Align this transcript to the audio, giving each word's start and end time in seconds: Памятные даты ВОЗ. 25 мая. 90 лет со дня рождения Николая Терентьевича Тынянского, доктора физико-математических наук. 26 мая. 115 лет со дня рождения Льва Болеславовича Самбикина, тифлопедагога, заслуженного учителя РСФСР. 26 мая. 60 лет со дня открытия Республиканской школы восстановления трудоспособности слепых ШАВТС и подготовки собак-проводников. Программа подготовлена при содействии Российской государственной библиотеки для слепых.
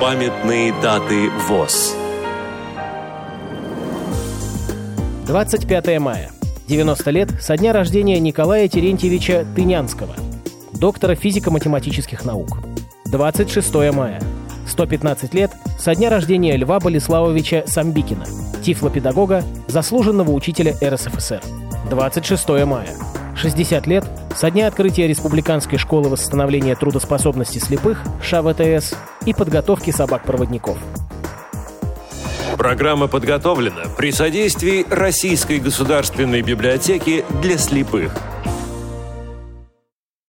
Памятные 0.00 0.72
даты 0.80 1.28
ВОЗ. 1.46 1.94
25 5.26 5.98
мая. 5.98 6.30
90 6.68 7.10
лет 7.10 7.30
со 7.38 7.58
дня 7.58 7.74
рождения 7.74 8.18
Николая 8.18 8.66
Терентьевича 8.66 9.44
Тынянского, 9.54 10.14
доктора 10.72 11.16
физико-математических 11.16 12.24
наук. 12.24 12.60
26 13.12 13.74
мая. 13.92 14.22
115 14.66 15.34
лет 15.34 15.50
со 15.78 15.94
дня 15.94 16.08
рождения 16.08 16.56
Льва 16.56 16.80
Болеславовича 16.80 17.64
Самбикина, 17.66 18.24
тифлопедагога, 18.64 19.44
заслуженного 19.68 20.30
учителя 20.30 20.74
РСФСР. 20.82 21.42
26 21.90 22.48
мая. 22.64 22.88
60 23.36 23.86
лет 23.86 24.04
со 24.34 24.50
дня 24.50 24.66
открытия 24.66 25.06
Республиканской 25.06 25.76
школы 25.76 26.08
восстановления 26.08 26.74
трудоспособности 26.74 27.58
слепых 27.58 28.02
ШАВТС 28.22 28.94
и 29.26 29.32
подготовки 29.32 29.90
собак-проводников. 29.90 30.78
Программа 32.56 33.06
подготовлена 33.08 33.84
при 33.96 34.12
содействии 34.12 34.84
Российской 34.90 35.60
государственной 35.60 36.42
библиотеки 36.42 37.24
для 37.42 37.56
слепых. 37.56 38.12